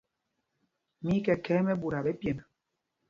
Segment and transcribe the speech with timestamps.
[1.03, 2.39] Mí í kɛ khɛ̄ɛ̄ mɛɓuta ɓɛ̌ pyemb.